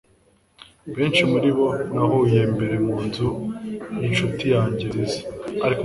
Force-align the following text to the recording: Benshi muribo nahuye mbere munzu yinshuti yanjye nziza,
Benshi 0.95 1.21
muribo 1.31 1.67
nahuye 1.93 2.39
mbere 2.53 2.75
munzu 2.87 3.27
yinshuti 3.99 4.45
yanjye 4.55 4.85
nziza, 4.91 5.21